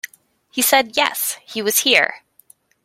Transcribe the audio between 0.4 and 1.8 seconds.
He said, yes, he